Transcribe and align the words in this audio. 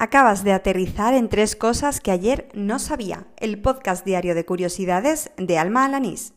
Acabas 0.00 0.44
de 0.44 0.52
aterrizar 0.52 1.12
en 1.12 1.28
tres 1.28 1.56
cosas 1.56 2.00
que 2.00 2.12
ayer 2.12 2.48
no 2.54 2.78
sabía. 2.78 3.26
El 3.36 3.60
podcast 3.60 4.04
diario 4.06 4.36
de 4.36 4.44
curiosidades 4.44 5.32
de 5.36 5.58
Alma 5.58 5.84
Alanís. 5.84 6.34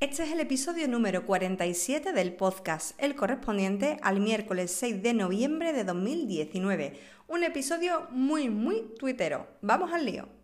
Este 0.00 0.22
es 0.22 0.32
el 0.32 0.40
episodio 0.40 0.88
número 0.88 1.26
47 1.26 2.14
del 2.14 2.32
podcast, 2.36 2.92
el 2.96 3.16
correspondiente 3.16 3.98
al 4.02 4.20
miércoles 4.20 4.70
6 4.70 5.02
de 5.02 5.12
noviembre 5.12 5.74
de 5.74 5.84
2019. 5.84 6.98
Un 7.26 7.44
episodio 7.44 8.06
muy, 8.10 8.48
muy 8.48 8.94
tuitero. 8.98 9.46
Vamos 9.60 9.92
al 9.92 10.06
lío. 10.06 10.37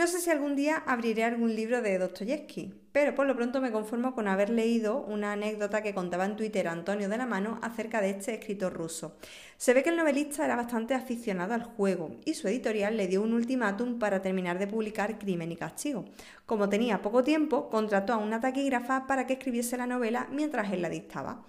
No 0.00 0.06
sé 0.06 0.18
si 0.18 0.30
algún 0.30 0.56
día 0.56 0.82
abriré 0.86 1.24
algún 1.24 1.54
libro 1.54 1.82
de 1.82 1.98
Dostoyevsky, 1.98 2.72
pero 2.90 3.14
por 3.14 3.26
lo 3.26 3.36
pronto 3.36 3.60
me 3.60 3.70
conformo 3.70 4.14
con 4.14 4.28
haber 4.28 4.48
leído 4.48 5.02
una 5.02 5.32
anécdota 5.32 5.82
que 5.82 5.92
contaba 5.92 6.24
en 6.24 6.36
Twitter 6.36 6.68
Antonio 6.68 7.10
de 7.10 7.18
la 7.18 7.26
Mano 7.26 7.58
acerca 7.60 8.00
de 8.00 8.08
este 8.08 8.32
escritor 8.32 8.72
ruso. 8.72 9.18
Se 9.58 9.74
ve 9.74 9.82
que 9.82 9.90
el 9.90 9.98
novelista 9.98 10.42
era 10.42 10.56
bastante 10.56 10.94
aficionado 10.94 11.52
al 11.52 11.64
juego 11.64 12.16
y 12.24 12.32
su 12.32 12.48
editorial 12.48 12.96
le 12.96 13.08
dio 13.08 13.20
un 13.20 13.34
ultimátum 13.34 13.98
para 13.98 14.22
terminar 14.22 14.58
de 14.58 14.68
publicar 14.68 15.18
Crimen 15.18 15.52
y 15.52 15.56
Castigo. 15.56 16.06
Como 16.46 16.70
tenía 16.70 17.02
poco 17.02 17.22
tiempo, 17.22 17.68
contrató 17.68 18.14
a 18.14 18.16
una 18.16 18.40
taquígrafa 18.40 19.06
para 19.06 19.26
que 19.26 19.34
escribiese 19.34 19.76
la 19.76 19.86
novela 19.86 20.28
mientras 20.32 20.72
él 20.72 20.80
la 20.80 20.88
dictaba. 20.88 21.44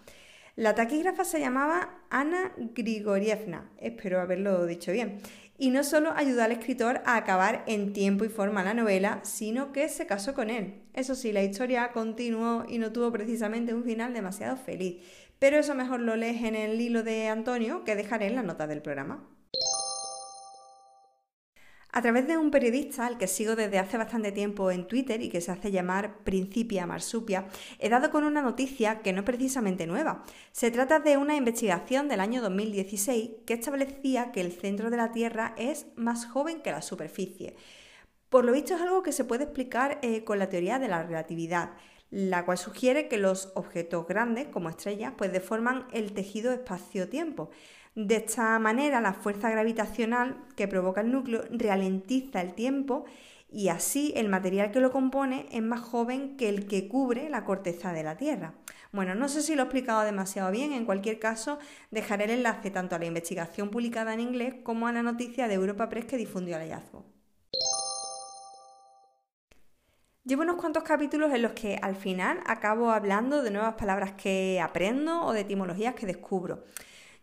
La 0.57 0.75
taquígrafa 0.75 1.23
se 1.23 1.39
llamaba 1.39 2.01
Ana 2.09 2.51
Grigorievna, 2.57 3.71
espero 3.77 4.19
haberlo 4.19 4.65
dicho 4.65 4.91
bien, 4.91 5.21
y 5.61 5.69
no 5.69 5.83
solo 5.83 6.11
ayudó 6.15 6.41
al 6.41 6.53
escritor 6.53 7.03
a 7.05 7.15
acabar 7.15 7.63
en 7.67 7.93
tiempo 7.93 8.25
y 8.25 8.29
forma 8.29 8.63
la 8.63 8.73
novela, 8.73 9.19
sino 9.21 9.71
que 9.71 9.89
se 9.89 10.07
casó 10.07 10.33
con 10.33 10.49
él. 10.49 10.81
Eso 10.95 11.13
sí, 11.13 11.31
la 11.31 11.43
historia 11.43 11.91
continuó 11.91 12.65
y 12.67 12.79
no 12.79 12.91
tuvo 12.91 13.11
precisamente 13.11 13.75
un 13.75 13.83
final 13.83 14.11
demasiado 14.11 14.57
feliz, 14.57 15.03
pero 15.37 15.57
eso 15.57 15.75
mejor 15.75 15.99
lo 15.99 16.15
lees 16.15 16.41
en 16.41 16.55
el 16.55 16.81
hilo 16.81 17.03
de 17.03 17.27
Antonio 17.27 17.83
que 17.83 17.95
dejaré 17.95 18.25
en 18.25 18.37
la 18.37 18.41
nota 18.41 18.65
del 18.65 18.81
programa. 18.81 19.29
A 21.93 22.01
través 22.01 22.25
de 22.25 22.37
un 22.37 22.51
periodista 22.51 23.05
al 23.05 23.17
que 23.17 23.27
sigo 23.27 23.57
desde 23.57 23.77
hace 23.77 23.97
bastante 23.97 24.31
tiempo 24.31 24.71
en 24.71 24.87
Twitter 24.87 25.21
y 25.21 25.27
que 25.27 25.41
se 25.41 25.51
hace 25.51 25.71
llamar 25.71 26.19
Principia 26.23 26.87
Marsupia, 26.87 27.47
he 27.79 27.89
dado 27.89 28.11
con 28.11 28.23
una 28.23 28.41
noticia 28.41 29.01
que 29.01 29.11
no 29.11 29.19
es 29.19 29.25
precisamente 29.25 29.85
nueva. 29.87 30.23
Se 30.53 30.71
trata 30.71 30.99
de 30.99 31.17
una 31.17 31.35
investigación 31.35 32.07
del 32.07 32.21
año 32.21 32.41
2016 32.41 33.31
que 33.45 33.55
establecía 33.55 34.31
que 34.31 34.39
el 34.39 34.53
centro 34.53 34.89
de 34.89 34.95
la 34.95 35.11
Tierra 35.11 35.53
es 35.57 35.87
más 35.97 36.25
joven 36.25 36.61
que 36.61 36.71
la 36.71 36.81
superficie. 36.81 37.57
Por 38.29 38.45
lo 38.45 38.53
visto 38.53 38.75
es 38.75 38.81
algo 38.81 39.03
que 39.03 39.11
se 39.11 39.25
puede 39.25 39.43
explicar 39.43 39.99
eh, 40.01 40.23
con 40.23 40.39
la 40.39 40.47
teoría 40.47 40.79
de 40.79 40.87
la 40.87 41.03
relatividad, 41.03 41.71
la 42.09 42.45
cual 42.45 42.57
sugiere 42.57 43.09
que 43.09 43.17
los 43.17 43.51
objetos 43.55 44.07
grandes, 44.07 44.47
como 44.47 44.69
estrellas, 44.69 45.13
pues 45.17 45.33
deforman 45.33 45.87
el 45.91 46.13
tejido 46.13 46.53
espacio-tiempo. 46.53 47.49
De 47.95 48.15
esta 48.15 48.57
manera, 48.59 49.01
la 49.01 49.13
fuerza 49.13 49.49
gravitacional 49.49 50.37
que 50.55 50.67
provoca 50.67 51.01
el 51.01 51.11
núcleo 51.11 51.43
ralentiza 51.51 52.41
el 52.41 52.53
tiempo 52.53 53.03
y 53.51 53.67
así 53.67 54.13
el 54.15 54.29
material 54.29 54.71
que 54.71 54.79
lo 54.79 54.91
compone 54.91 55.45
es 55.51 55.61
más 55.61 55.81
joven 55.81 56.37
que 56.37 56.47
el 56.47 56.67
que 56.67 56.87
cubre 56.87 57.29
la 57.29 57.43
corteza 57.43 57.91
de 57.91 58.03
la 58.03 58.15
Tierra. 58.15 58.53
Bueno, 58.93 59.13
no 59.13 59.27
sé 59.27 59.41
si 59.41 59.55
lo 59.55 59.63
he 59.63 59.65
explicado 59.65 60.03
demasiado 60.03 60.51
bien, 60.51 60.71
en 60.71 60.85
cualquier 60.85 61.19
caso 61.19 61.59
dejaré 61.91 62.25
el 62.25 62.31
enlace 62.31 62.71
tanto 62.71 62.95
a 62.95 62.99
la 62.99 63.05
investigación 63.05 63.69
publicada 63.69 64.13
en 64.13 64.21
inglés 64.21 64.55
como 64.63 64.87
a 64.87 64.93
la 64.93 65.03
noticia 65.03 65.49
de 65.49 65.55
Europa 65.55 65.89
Press 65.89 66.05
que 66.05 66.17
difundió 66.17 66.55
el 66.55 66.63
hallazgo. 66.63 67.05
Llevo 70.23 70.43
unos 70.43 70.57
cuantos 70.57 70.83
capítulos 70.83 71.33
en 71.33 71.41
los 71.41 71.53
que 71.53 71.77
al 71.81 71.95
final 71.95 72.39
acabo 72.45 72.91
hablando 72.91 73.41
de 73.41 73.51
nuevas 73.51 73.73
palabras 73.73 74.13
que 74.13 74.61
aprendo 74.61 75.25
o 75.25 75.33
de 75.33 75.41
etimologías 75.41 75.95
que 75.95 76.05
descubro. 76.05 76.63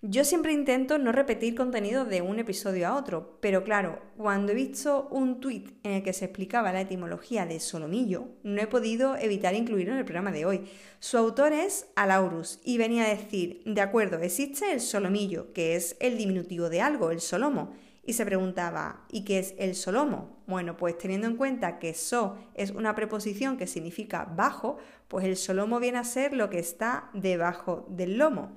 Yo 0.01 0.25
siempre 0.25 0.53
intento 0.53 0.97
no 0.97 1.11
repetir 1.11 1.57
contenido 1.57 2.05
de 2.05 2.23
un 2.23 2.39
episodio 2.39 2.87
a 2.87 2.95
otro, 2.95 3.37
pero 3.41 3.65
claro, 3.65 4.01
cuando 4.17 4.53
he 4.53 4.55
visto 4.55 5.09
un 5.11 5.41
tuit 5.41 5.73
en 5.83 5.91
el 5.91 6.03
que 6.05 6.13
se 6.13 6.27
explicaba 6.27 6.73
la 6.73 6.83
etimología 6.83 7.47
de 7.47 7.59
solomillo, 7.59 8.29
no 8.45 8.63
he 8.63 8.69
podido 8.69 9.17
evitar 9.17 9.57
incluirlo 9.57 9.95
en 9.95 9.99
el 9.99 10.05
programa 10.05 10.31
de 10.31 10.47
hoy. 10.47 10.71
Su 11.01 11.19
autor 11.19 11.53
es 11.53 11.89
Alaurus 11.97 12.61
y 12.63 12.79
venía 12.79 13.07
a 13.07 13.09
decir, 13.09 13.61
de 13.67 13.81
acuerdo, 13.81 14.19
existe 14.19 14.71
el 14.71 14.81
solomillo, 14.81 15.53
que 15.53 15.75
es 15.75 15.97
el 15.99 16.17
diminutivo 16.17 16.69
de 16.69 16.81
algo, 16.81 17.11
el 17.11 17.21
solomo. 17.21 17.75
Y 18.07 18.13
se 18.13 18.25
preguntaba, 18.25 19.05
¿y 19.11 19.25
qué 19.25 19.41
es 19.41 19.57
el 19.59 19.75
solomo? 19.75 20.45
Bueno, 20.47 20.77
pues 20.77 20.97
teniendo 20.97 21.27
en 21.27 21.37
cuenta 21.37 21.81
que 21.81 21.93
so 21.93 22.37
es 22.55 22.71
una 22.71 22.95
preposición 22.95 23.57
que 23.57 23.67
significa 23.67 24.33
bajo, 24.37 24.79
pues 25.09 25.25
el 25.25 25.37
solomo 25.37 25.81
viene 25.81 25.99
a 25.99 26.05
ser 26.05 26.35
lo 26.35 26.51
que 26.51 26.61
está 26.61 27.11
debajo 27.15 27.85
del 27.91 28.17
lomo. 28.17 28.57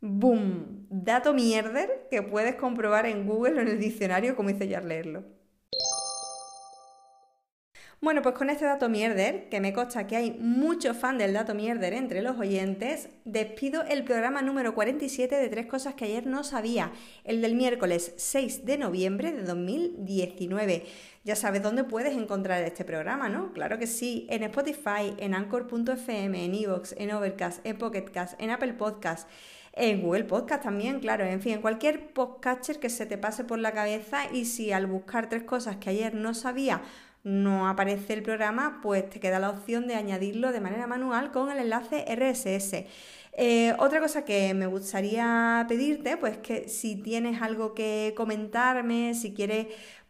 ¡Boom! 0.00 0.86
Dato 0.90 1.34
mierder 1.34 2.06
que 2.10 2.22
puedes 2.22 2.54
comprobar 2.54 3.06
en 3.06 3.26
Google 3.26 3.58
o 3.58 3.62
en 3.62 3.68
el 3.68 3.80
diccionario 3.80 4.36
como 4.36 4.50
hice 4.50 4.68
yo 4.68 4.78
al 4.78 4.88
leerlo. 4.88 5.24
Bueno, 8.00 8.22
pues 8.22 8.36
con 8.36 8.48
este 8.48 8.64
dato 8.64 8.88
mierder, 8.88 9.48
que 9.48 9.60
me 9.60 9.72
consta 9.72 10.06
que 10.06 10.14
hay 10.14 10.30
mucho 10.38 10.94
fan 10.94 11.18
del 11.18 11.32
dato 11.32 11.52
mierder 11.52 11.94
entre 11.94 12.22
los 12.22 12.38
oyentes, 12.38 13.08
despido 13.24 13.82
el 13.82 14.04
programa 14.04 14.40
número 14.40 14.72
47 14.72 15.34
de 15.34 15.48
tres 15.48 15.66
cosas 15.66 15.94
que 15.94 16.04
ayer 16.04 16.24
no 16.24 16.44
sabía, 16.44 16.92
el 17.24 17.42
del 17.42 17.56
miércoles 17.56 18.14
6 18.16 18.64
de 18.64 18.78
noviembre 18.78 19.32
de 19.32 19.42
2019. 19.42 20.84
Ya 21.24 21.34
sabes 21.34 21.60
dónde 21.60 21.82
puedes 21.82 22.16
encontrar 22.16 22.62
este 22.62 22.84
programa, 22.84 23.28
¿no? 23.28 23.52
Claro 23.52 23.80
que 23.80 23.88
sí, 23.88 24.28
en 24.30 24.44
Spotify, 24.44 25.14
en 25.18 25.34
Anchor.fm, 25.34 26.44
en 26.44 26.54
Evox, 26.54 26.94
en 26.98 27.10
Overcast, 27.10 27.66
en 27.66 27.78
Pocketcast, 27.78 28.40
en 28.40 28.50
Apple 28.50 28.74
Podcast 28.74 29.28
en 29.78 30.02
Google 30.02 30.24
Podcast 30.24 30.64
también, 30.64 31.00
claro, 31.00 31.24
en 31.24 31.40
fin, 31.40 31.54
en 31.54 31.60
cualquier 31.60 32.12
podcaster 32.12 32.78
que 32.80 32.90
se 32.90 33.06
te 33.06 33.16
pase 33.16 33.44
por 33.44 33.58
la 33.58 33.72
cabeza 33.72 34.30
y 34.32 34.44
si 34.44 34.72
al 34.72 34.86
buscar 34.86 35.28
tres 35.28 35.44
cosas 35.44 35.76
que 35.76 35.90
ayer 35.90 36.14
no 36.14 36.34
sabía 36.34 36.82
no 37.24 37.68
aparece 37.68 38.14
el 38.14 38.22
programa, 38.22 38.80
pues 38.82 39.08
te 39.10 39.20
queda 39.20 39.38
la 39.38 39.50
opción 39.50 39.86
de 39.86 39.94
añadirlo 39.94 40.52
de 40.52 40.60
manera 40.60 40.86
manual 40.86 41.30
con 41.30 41.50
el 41.50 41.58
enlace 41.58 42.04
RSS. 42.08 42.86
Eh, 43.40 43.74
otra 43.78 44.00
cosa 44.00 44.24
que 44.24 44.52
me 44.54 44.66
gustaría 44.66 45.64
pedirte, 45.68 46.16
pues 46.16 46.38
que 46.38 46.68
si 46.68 46.96
tienes 46.96 47.40
algo 47.42 47.74
que 47.74 48.14
comentarme, 48.16 49.14
si 49.14 49.32
quieres 49.32 49.68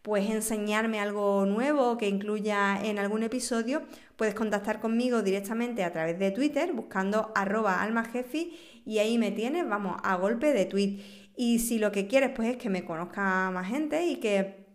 pues 0.08 0.30
enseñarme 0.30 1.00
algo 1.00 1.44
nuevo 1.44 1.98
que 1.98 2.08
incluya 2.08 2.82
en 2.82 2.98
algún 2.98 3.22
episodio, 3.24 3.82
puedes 4.16 4.34
contactar 4.34 4.80
conmigo 4.80 5.20
directamente 5.20 5.84
a 5.84 5.92
través 5.92 6.18
de 6.18 6.30
Twitter 6.30 6.72
buscando 6.72 7.30
arroba 7.34 7.82
almajefi 7.82 8.58
y 8.86 9.00
ahí 9.00 9.18
me 9.18 9.32
tienes, 9.32 9.68
vamos, 9.68 9.98
a 10.02 10.16
golpe 10.16 10.54
de 10.54 10.64
tweet. 10.64 11.04
Y 11.36 11.58
si 11.58 11.78
lo 11.78 11.92
que 11.92 12.06
quieres 12.06 12.30
pues 12.34 12.48
es 12.48 12.56
que 12.56 12.70
me 12.70 12.86
conozca 12.86 13.50
más 13.50 13.68
gente 13.68 14.06
y 14.06 14.16
que 14.16 14.67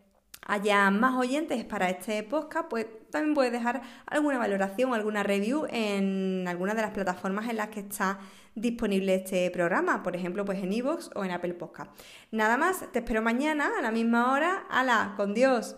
haya 0.45 0.89
más 0.91 1.15
oyentes 1.15 1.63
para 1.65 1.89
este 1.89 2.23
podcast, 2.23 2.69
pues 2.69 2.87
también 3.11 3.33
puedes 3.33 3.51
dejar 3.51 3.81
alguna 4.05 4.37
valoración 4.37 4.91
o 4.91 4.95
alguna 4.95 5.23
review 5.23 5.65
en 5.69 6.45
alguna 6.47 6.73
de 6.73 6.81
las 6.81 6.91
plataformas 6.91 7.49
en 7.49 7.57
las 7.57 7.69
que 7.69 7.81
está 7.81 8.19
disponible 8.55 9.15
este 9.15 9.49
programa, 9.51 10.03
por 10.03 10.15
ejemplo, 10.15 10.45
pues 10.45 10.61
en 10.63 10.73
iVoox 10.73 11.09
o 11.15 11.23
en 11.23 11.31
Apple 11.31 11.53
Podcast. 11.53 11.91
Nada 12.31 12.57
más, 12.57 12.91
te 12.91 12.99
espero 12.99 13.21
mañana 13.21 13.71
a 13.77 13.81
la 13.81 13.91
misma 13.91 14.31
hora. 14.31 14.65
¡Hala! 14.69 15.13
¡Con 15.17 15.33
Dios! 15.33 15.75